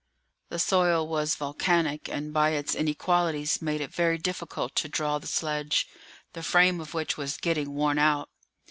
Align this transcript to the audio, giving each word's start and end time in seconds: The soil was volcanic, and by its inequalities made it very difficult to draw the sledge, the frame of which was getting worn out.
The 0.49 0.57
soil 0.57 1.07
was 1.07 1.35
volcanic, 1.35 2.09
and 2.09 2.33
by 2.33 2.53
its 2.53 2.73
inequalities 2.73 3.61
made 3.61 3.81
it 3.81 3.93
very 3.93 4.17
difficult 4.17 4.75
to 4.77 4.89
draw 4.89 5.19
the 5.19 5.27
sledge, 5.27 5.87
the 6.33 6.41
frame 6.41 6.79
of 6.81 6.95
which 6.95 7.17
was 7.17 7.37
getting 7.37 7.75
worn 7.75 7.99
out. 7.99 8.31